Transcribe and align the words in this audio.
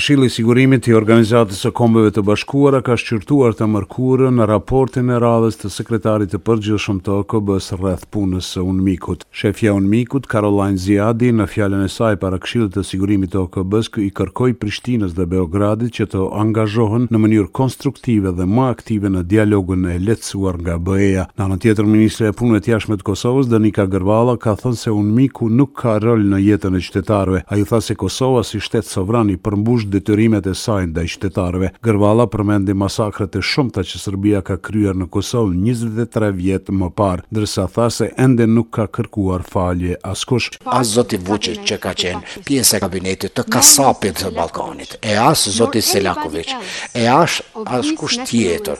Këshilli 0.00 0.26
i 0.30 0.32
Sigurimit 0.32 0.86
i 0.88 0.94
Organizatës 0.96 1.58
së 1.60 1.70
Kombeve 1.76 2.08
të 2.16 2.22
Bashkuara 2.24 2.78
ka 2.80 2.94
shqyrtuar 2.96 3.52
të 3.58 3.66
mërkurën 3.68 4.32
në 4.40 4.46
raportin 4.48 5.10
e 5.12 5.16
radhës 5.20 5.58
të 5.60 5.68
sekretarit 5.74 6.30
të 6.32 6.38
përgjithshëm 6.46 7.02
të 7.04 7.18
OKB-s 7.18 7.74
rreth 7.76 8.06
punës 8.14 8.48
së 8.54 8.62
Unmikut. 8.64 9.26
Shefja 9.28 9.74
i 9.74 9.76
Unmikut, 9.76 10.24
Caroline 10.32 10.80
Ziadi, 10.80 11.28
në 11.36 11.44
fjalën 11.52 11.84
e 11.84 11.88
saj 11.92 12.14
para 12.22 12.38
Këshillit 12.40 12.72
të 12.78 12.84
Sigurimit 12.94 13.34
të 13.34 13.42
OKB-s, 13.42 13.90
i 14.00 14.08
kërkoi 14.22 14.54
Prishtinës 14.62 15.12
dhe 15.18 15.26
Beogradit 15.34 15.92
që 16.00 16.08
të 16.14 16.24
angazhohen 16.46 17.04
në 17.12 17.20
mënyrë 17.26 17.50
konstruktive 17.60 18.32
dhe 18.40 18.48
më 18.48 18.70
aktive 18.70 19.12
në 19.12 19.26
dialogun 19.34 19.84
e 19.92 19.98
lehtësuar 20.06 20.56
nga 20.64 20.78
BE-ja. 20.88 21.26
Në 21.36 21.44
anën 21.50 21.62
tjetër, 21.66 21.90
ministri 21.92 22.32
i 22.32 22.36
Punëve 22.40 22.62
të 22.64 22.72
Jashtme 22.72 22.96
të 23.02 23.08
Kosovës, 23.10 23.52
Danika 23.52 23.84
Gërvalla, 23.92 24.38
ka 24.40 24.56
thënë 24.64 24.80
se 24.86 24.96
Unmiku 24.96 25.52
nuk 25.60 25.76
ka 25.84 25.98
rol 26.00 26.24
në 26.32 26.40
jetën 26.46 26.80
e 26.80 26.82
qytetarëve. 26.88 27.44
Ai 27.52 27.60
tha 27.68 27.82
se 27.84 27.98
Kosova 28.00 28.40
si 28.48 28.64
shtet 28.64 28.88
sovran 28.88 29.28
i 29.36 29.36
përmbush 29.36 29.89
detyrimet 29.92 30.46
e 30.48 30.54
saj 30.54 30.86
ndaj 30.90 31.08
qytetarëve. 31.14 31.70
Gërvalla 31.84 32.26
përmendi 32.32 32.74
masakrat 32.78 33.36
e 33.36 33.42
shumta 33.50 33.82
që 33.90 34.00
Serbia 34.04 34.40
ka 34.46 34.56
kryer 34.68 34.96
në 34.98 35.08
Kosovë 35.14 35.56
23 35.70 36.30
vjet 36.38 36.70
më 36.80 36.88
parë, 37.00 37.26
ndërsa 37.34 37.66
tha 37.74 37.88
se 37.96 38.08
ende 38.26 38.46
nuk 38.56 38.70
ka 38.78 38.86
kërkuar 38.96 39.44
falje 39.52 39.98
askush. 40.12 40.54
As 40.78 40.94
zoti 40.96 41.18
Vučić 41.30 41.60
që 41.70 41.76
ka 41.82 41.92
qenë 42.02 42.38
pjesë 42.48 42.78
e 42.78 42.80
kabinetit 42.86 43.36
të 43.36 43.46
Kasapit 43.52 44.22
të 44.22 44.32
Ballkanit, 44.36 44.96
e 45.02 45.18
as 45.26 45.44
zoti 45.58 45.82
Selaković, 45.90 46.54
e 46.96 47.06
as 47.10 47.40
askush 47.80 48.20
tjetër 48.30 48.78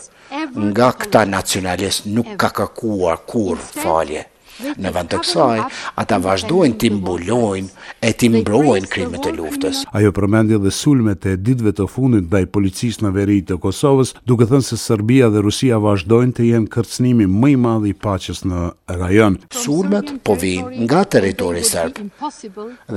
nga 0.70 0.90
këta 0.98 1.26
nacionalistë 1.36 2.14
nuk 2.16 2.34
ka 2.40 2.52
kërkuar 2.56 3.24
kur 3.28 3.58
falje. 3.60 4.29
Në 4.78 4.90
vend 4.92 5.10
të 5.10 5.18
kësaj, 5.22 5.60
ata 6.00 6.18
vazhdojnë 6.22 6.76
të 6.80 6.88
mbulojnë 6.98 7.68
e 8.06 8.10
të 8.16 8.28
mbrojnë 8.40 8.88
krimet 8.92 9.26
e 9.28 9.32
luftës. 9.36 9.82
Ajo 9.96 10.10
përmendje 10.16 10.58
dhe 10.64 10.72
sulmet 10.74 11.24
e 11.30 11.34
ditve 11.36 11.72
të 11.76 11.86
fundit 11.88 12.28
dhe 12.32 12.42
i 12.44 12.48
policis 12.56 12.98
në 13.00 13.12
veri 13.16 13.38
të 13.48 13.56
Kosovës, 13.62 14.14
duke 14.28 14.48
thënë 14.50 14.66
se 14.68 14.78
Serbia 14.82 15.30
dhe 15.32 15.42
Rusia 15.46 15.78
vazhdojnë 15.80 16.36
të 16.38 16.48
jenë 16.50 16.70
kërcnimi 16.74 17.28
mëj 17.38 17.56
madhi 17.64 17.94
i 17.94 17.98
paches 18.06 18.42
në 18.48 18.62
rajon. 19.00 19.38
Sulmet 19.62 20.12
po 20.28 20.36
vinë 20.42 20.84
nga 20.84 21.04
teritori 21.16 21.64
serb 21.64 22.02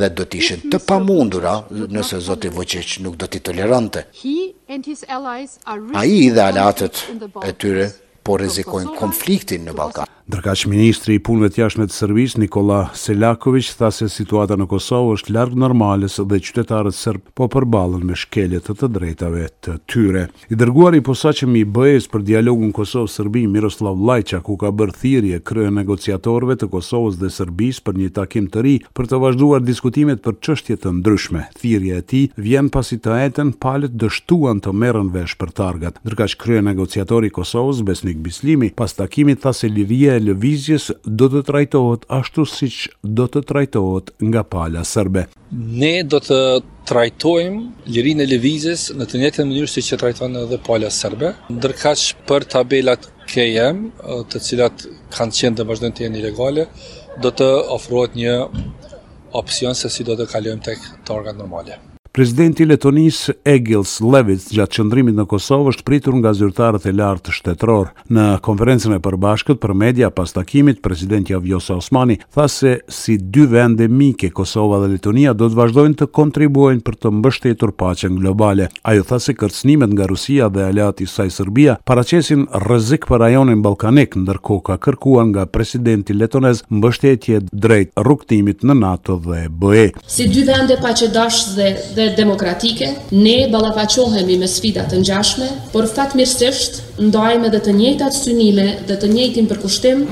dhe 0.02 0.10
do 0.20 0.24
të 0.28 0.40
ishin 0.42 0.64
të 0.72 0.84
pamundura 0.90 1.58
nëse 1.72 2.20
Zoti 2.28 2.52
Vojqeq 2.56 2.98
nuk 3.06 3.18
do 3.24 3.28
t'i 3.28 3.40
tolerante. 3.40 4.06
A 5.94 6.06
i 6.06 6.24
dhe 6.34 6.44
alatët 6.50 7.06
e 7.50 7.54
tyre 7.54 7.88
po 8.24 8.38
rezikojnë 8.40 8.94
konfliktin 9.00 9.66
në 9.68 9.74
Ballkan. 9.76 10.08
Ndërka 10.24 10.52
që 10.56 10.70
Ministri 10.72 11.18
i 11.18 11.20
Punve 11.20 11.50
të 11.52 11.66
Sërbis 11.92 12.38
të 12.38 12.42
Nikola 12.46 12.86
Selakovic, 12.96 13.68
tha 13.76 13.90
se 13.92 14.06
situata 14.08 14.56
në 14.56 14.70
Kosovë 14.72 15.18
është 15.18 15.34
largë 15.36 15.58
normales 15.60 16.16
dhe 16.16 16.38
qytetarët 16.40 16.96
sërb 16.96 17.26
po 17.36 17.50
përbalën 17.52 18.06
me 18.08 18.16
shkeljet 18.16 18.64
të 18.70 18.74
të 18.80 18.88
drejtave 18.96 19.48
të 19.60 19.74
tyre. 19.92 20.24
I 20.48 20.56
dërguar 20.56 20.96
i 20.96 21.04
posa 21.04 21.34
që 21.36 21.48
mi 21.52 21.66
bëjes 21.66 22.08
për 22.08 22.24
dialogun 22.24 22.72
Kosovë-Sërbi, 22.72 23.44
Miroslav 23.52 24.00
Lajqa, 24.00 24.40
ku 24.48 24.56
ka 24.64 24.72
bërë 24.72 24.96
thirje 25.02 25.42
kryë 25.44 25.74
negociatorve 25.76 26.56
të 26.56 26.72
Kosovës 26.72 27.20
dhe 27.20 27.28
Sërbis 27.42 27.84
për 27.84 28.00
një 28.06 28.10
takim 28.16 28.48
të 28.54 28.64
ri 28.64 28.78
për 28.96 29.12
të 29.12 29.20
vazhduar 29.26 29.60
diskutimet 29.68 30.24
për 30.24 30.40
qështjet 30.40 30.86
të 30.86 30.96
ndryshme. 31.02 31.50
Thirje 31.60 32.00
e 32.00 32.06
ti 32.14 32.24
vjen 32.40 32.72
pasi 32.72 33.02
të 33.04 33.20
eten 33.26 33.52
palet 33.60 33.92
dështuan 34.00 34.64
të 34.64 34.72
merën 34.72 35.12
vesh 35.20 35.36
për 35.44 35.52
targat. 35.60 36.00
Ndërka 36.08 36.32
që 36.32 36.42
kryë 36.48 36.66
negociatori 36.72 37.34
Kosovës, 37.36 37.84
Besnik 37.92 38.24
Bislimi, 38.24 38.72
pas 38.72 38.96
takimit 38.96 39.44
tha 39.44 39.52
se 39.54 39.68
Livia 39.68 40.13
e 40.14 40.22
lëvizjes 40.22 40.90
do 41.20 41.28
të 41.34 41.42
trajtohet 41.48 42.04
ashtu 42.20 42.44
si 42.50 42.68
që 42.76 43.12
do 43.20 43.26
të 43.34 43.42
trajtohet 43.50 44.12
nga 44.30 44.44
pala 44.54 44.84
sërbe. 44.94 45.24
Ne 45.82 45.94
do 46.12 46.20
të 46.28 46.38
trajtojmë 46.90 47.90
lirin 47.96 48.22
e 48.24 48.28
lëvizjes 48.30 48.88
në 49.00 49.08
të 49.10 49.22
njëtën 49.24 49.50
mënyrë 49.52 49.72
si 49.74 49.86
që 49.90 50.00
trajtojnë 50.04 50.44
edhe 50.46 50.60
pala 50.68 50.92
sërbe. 51.00 51.34
Ndërkash 51.58 52.06
për 52.30 52.48
tabelat 52.56 53.10
KM, 53.32 53.88
të 54.32 54.44
cilat 54.50 54.86
kanë 55.18 55.40
qenë 55.40 55.60
dhe 55.62 55.68
vazhdojnë 55.72 55.98
të 55.98 56.06
jenë 56.08 56.22
ilegale, 56.24 56.68
do 57.24 57.32
të 57.32 57.50
ofruat 57.78 58.18
një 58.22 58.38
opcion 59.42 59.74
se 59.78 59.90
si 59.90 60.06
do 60.12 60.18
të 60.20 60.30
kalujem 60.36 60.62
tek 60.70 60.82
këtë 60.88 61.18
organë 61.20 61.42
normale. 61.44 61.82
Prezidenti 62.14 62.62
Letonis 62.70 63.26
Egils 63.42 63.96
Levits 64.14 64.52
gjatë 64.54 64.76
qëndrimit 64.76 65.16
në 65.18 65.24
Kosovë 65.32 65.72
është 65.74 65.84
pritur 65.88 66.14
nga 66.20 66.30
zyrtarët 66.38 66.84
e 66.86 66.92
lartë 66.94 67.34
shtetror. 67.34 67.88
Në 68.14 68.26
konferencën 68.46 68.94
e 68.94 69.00
përbashkët 69.02 69.58
për 69.64 69.72
media 69.74 70.12
pas 70.14 70.30
takimit, 70.36 70.78
prezidenti 70.86 71.34
Avjosa 71.34 71.80
Osmani 71.82 72.20
tha 72.36 72.46
se 72.54 72.74
si 72.94 73.16
dy 73.18 73.48
vende 73.50 73.88
mike 73.90 74.30
Kosova 74.30 74.84
dhe 74.84 74.92
Letonia 74.92 75.34
do 75.34 75.48
të 75.50 75.58
vazhdojnë 75.58 75.98
të 76.04 76.08
kontribuojnë 76.20 76.84
për 76.86 77.00
të 77.02 77.14
mbështetur 77.18 77.74
pacën 77.82 78.14
globale. 78.22 78.70
Ajo 78.94 79.08
tha 79.10 79.18
se 79.18 79.34
kërcnimet 79.34 79.96
nga 79.98 80.06
Rusia 80.14 80.52
dhe 80.54 80.68
alat 80.68 81.02
i 81.02 81.10
saj 81.10 81.34
Serbia 81.40 81.80
paracesin 81.90 82.46
rëzik 82.68 83.10
për 83.10 83.24
rajonin 83.26 83.66
Balkanik, 83.66 84.14
ndërko 84.22 84.60
ka 84.70 84.78
kërkuan 84.86 85.34
nga 85.34 85.48
presidenti 85.50 86.14
Letonez 86.14 86.62
mbështetje 86.70 87.42
drejt 87.50 87.98
rukëtimit 87.98 88.62
në 88.70 88.78
NATO 88.86 89.18
dhe 89.26 89.48
BE. 89.50 89.90
Si 90.06 90.30
dy 90.30 90.46
vende 90.54 90.78
pa 90.86 90.94
dhe, 90.94 91.70
dhe 91.96 92.03
dhe 92.04 92.16
demokratike, 92.16 92.90
ne 93.12 93.36
balafaqohemi 93.54 94.38
me 94.44 94.48
sfidat 94.54 94.92
të 94.94 95.00
njashme, 95.04 95.48
por 95.74 95.88
fatmirësisht 95.96 96.82
ndajme 97.10 97.52
dhe 97.56 97.64
të 97.68 97.76
njëtat 97.80 98.18
synime 98.20 98.68
dhe 98.92 99.00
të 99.04 99.12
njëtim 99.16 99.50
përkushtim 99.54 100.06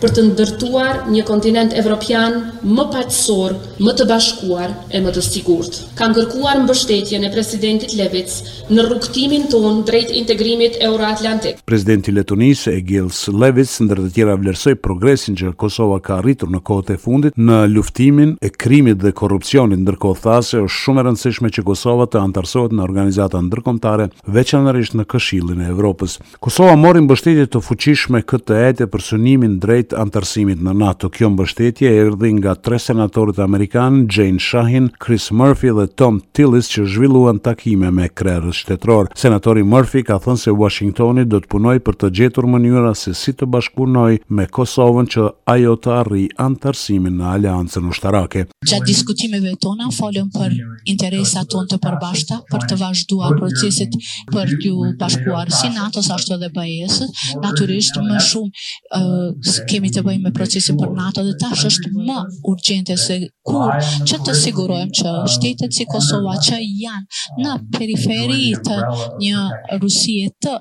për 0.00 0.12
të 0.16 0.22
ndërtuar 0.30 0.96
një 1.10 1.22
kontinent 1.28 1.72
evropian 1.80 2.36
më 2.66 2.84
paqësor, 2.92 3.54
më 3.86 3.92
të 3.98 4.06
bashkuar 4.10 4.72
e 4.96 5.00
më 5.04 5.12
të 5.16 5.22
sigurt. 5.24 5.78
Kam 5.96 6.12
kërkuar 6.16 6.60
mbështetjen 6.64 7.24
e 7.24 7.30
presidentit 7.32 7.94
Levic 7.96 8.32
në 8.74 8.84
rrugtimin 8.88 9.46
ton 9.52 9.80
drejt 9.88 10.12
integrimit 10.20 10.76
euroatlantik. 10.84 11.60
Presidenti 11.68 12.12
i 12.12 12.16
Letonisë 12.16 12.74
Egils 12.80 13.22
Levic 13.32 13.72
ndër 13.86 14.02
të 14.06 14.12
tjera 14.18 14.36
vlersoi 14.40 14.76
progresin 14.76 15.38
që 15.40 15.54
Kosova 15.56 15.98
ka 16.04 16.18
arritur 16.20 16.52
në 16.52 16.60
kohët 16.66 16.92
e 16.92 16.98
fundit 17.00 17.38
në 17.40 17.62
luftimin 17.72 18.36
e 18.44 18.50
krimit 18.52 19.00
dhe 19.02 19.14
korrupsionit, 19.16 19.80
ndërkohë 19.86 20.24
tha 20.26 20.36
se 20.46 20.60
është 20.60 20.82
shumë 20.84 21.02
e 21.02 21.06
rëndësishme 21.08 21.52
që 21.56 21.66
Kosova 21.70 22.06
të 22.12 22.20
antarësohet 22.20 22.76
në 22.76 22.84
organizata 22.86 23.40
ndërkombëtare 23.46 24.10
veçanërisht 24.36 24.96
në 25.00 25.06
Këshillin 25.14 25.64
e 25.66 25.70
Evropës. 25.72 26.18
Kosova 26.44 26.76
mori 26.78 27.00
mbështetje 27.06 27.48
të 27.54 27.64
fuqishme 27.66 28.22
këtë 28.28 28.60
ajë 28.66 28.88
për 28.92 29.04
synimin 29.08 29.58
drejt 29.62 29.85
drejt 29.86 30.00
antarësimit 30.00 30.60
në 30.62 30.72
NATO. 30.76 31.08
Kjo 31.12 31.28
mbështetje 31.30 31.88
erdhi 32.00 32.32
nga 32.40 32.52
tre 32.58 32.78
senatorët 32.80 33.38
Amerikanë, 33.42 34.06
Jane 34.10 34.40
Shahin, 34.42 34.88
Chris 35.02 35.28
Murphy 35.30 35.70
dhe 35.74 35.84
Tom 35.98 36.18
Tillis 36.34 36.68
që 36.72 36.84
zhvilluan 36.92 37.38
takime 37.44 37.90
me 37.94 38.08
krerës 38.08 38.62
shtetror. 38.64 39.08
Senatori 39.16 39.62
Murphy 39.64 40.02
ka 40.04 40.18
thënë 40.24 40.40
se 40.42 40.50
Washingtoni 40.58 41.24
do 41.28 41.40
të 41.44 41.48
punoj 41.52 41.76
për 41.86 41.94
të 42.00 42.10
gjetur 42.18 42.48
mënyra 42.54 42.92
se 42.98 43.14
si 43.16 43.32
të 43.34 43.46
bashkëpunoj 43.46 44.20
me 44.36 44.46
Kosovën 44.56 45.08
që 45.12 45.26
ajo 45.54 45.76
të 45.84 45.92
arri 46.00 46.24
antarësimin 46.46 47.16
në 47.20 47.30
aleancën 47.36 47.86
ushtarake. 47.90 48.46
Gjatë 48.66 48.86
diskutimeve 48.88 49.54
tona, 49.62 49.90
folëm 49.94 50.32
për 50.34 50.56
interesa 50.90 51.44
tonë 51.52 51.70
të 51.74 51.80
përbashta, 51.86 52.40
për 52.50 52.66
të 52.72 52.80
vazhduar 52.82 53.38
procesit 53.38 53.94
për 54.32 54.56
të 54.58 54.74
bashkuar 55.04 55.52
si 55.54 55.70
NATO-s 55.76 56.10
ashtu 56.16 56.34
edhe 56.38 56.50
BE-s, 56.56 57.00
natyrisht 57.44 58.00
më 58.06 58.22
shumë 58.30 58.66
uh, 58.96 59.70
kemi 59.76 59.90
të 59.92 60.02
bëjmë 60.06 60.28
me 60.28 60.32
procesin 60.36 60.78
për 60.80 60.92
NATO 60.96 61.24
dhe 61.26 61.34
tash 61.40 61.66
është 61.68 61.90
më 61.94 62.18
urgjente 62.48 62.96
se 63.00 63.18
kur 63.46 63.74
që 64.08 64.18
të 64.26 64.34
sigurojmë 64.38 64.96
që 64.98 65.12
shtetet 65.34 65.76
si 65.76 65.84
Kosova 65.90 66.34
që 66.46 66.58
janë 66.62 67.42
në 67.44 67.54
periferi 67.76 68.48
të 68.66 68.78
një 69.20 69.42
rusie 69.82 70.30
të 70.44 70.54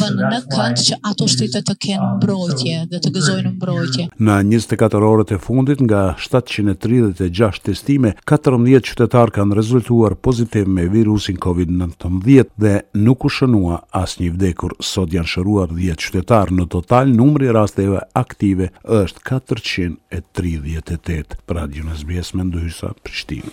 vënë 0.00 0.32
në 0.32 0.40
kënd 0.54 0.82
që 0.86 0.98
ato 1.10 1.28
shtetet 1.30 1.66
të 1.68 1.76
kenë 1.86 2.08
mbrojtje 2.16 2.78
dhe 2.92 3.00
të 3.04 3.12
gëzojnë 3.18 3.52
mbrojtje. 3.56 4.06
Në 4.16 4.38
24 4.48 5.08
orët 5.12 5.32
e 5.36 5.40
fundit 5.44 5.82
nga 5.84 6.02
736 6.22 7.60
testime, 7.68 8.14
14 8.28 8.88
qytetarë 8.94 9.36
kanë 9.38 9.58
rezultuar 9.58 10.16
pozitiv 10.28 10.70
me 10.78 10.88
virusin 10.92 11.38
COVID-19 11.44 12.56
dhe 12.64 12.74
nuk 13.04 13.26
u 13.28 13.32
shënua 13.38 13.82
as 14.02 14.16
një 14.22 14.32
vdekur 14.36 14.78
sot 14.92 15.12
janë 15.14 15.32
shëruar 15.36 15.74
10 15.76 16.08
qytetarë 16.08 16.58
në 16.62 16.68
total 16.76 17.14
numri 17.20 17.50
rasteve 17.54 18.00
aktive 18.38 18.66
është 18.96 19.18
438 19.28 21.34
pra 21.50 21.66
djë 21.74 21.82
në 21.88 21.94
zbjes 22.04 22.30
Prishtinë. 23.04 23.52